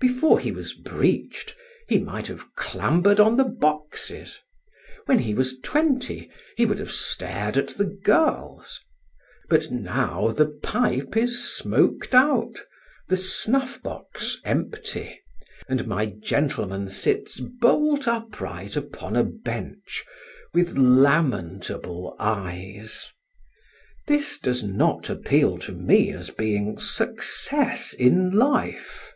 Before 0.00 0.40
he 0.40 0.50
was 0.50 0.72
breeched, 0.72 1.54
he 1.88 1.98
might 1.98 2.26
have 2.28 2.54
clambered 2.54 3.20
on 3.20 3.36
the 3.36 3.44
boxes; 3.44 4.40
when 5.04 5.18
he 5.18 5.34
was 5.34 5.58
twenty, 5.58 6.30
he 6.56 6.64
would 6.64 6.78
have 6.78 6.90
stared 6.90 7.58
at 7.58 7.76
the 7.76 7.84
girls; 7.84 8.80
but 9.50 9.70
now 9.70 10.28
the 10.32 10.46
pipe 10.46 11.18
is 11.18 11.52
smoked 11.54 12.14
out, 12.14 12.58
the 13.08 13.16
snuffbox 13.18 14.38
empty, 14.42 15.20
and 15.68 15.86
my 15.86 16.06
gentleman 16.06 16.88
sits 16.88 17.38
bolt 17.38 18.08
upright 18.08 18.74
upon 18.74 19.16
a 19.16 19.22
bench, 19.24 20.02
with 20.54 20.78
lamentable 20.78 22.16
eyes. 22.18 23.10
This 24.06 24.38
does 24.38 24.64
not 24.64 25.10
appeal 25.10 25.58
to 25.58 25.72
me 25.72 26.10
as 26.12 26.30
being 26.30 26.78
Success 26.78 27.92
in 27.92 28.30
Life. 28.30 29.12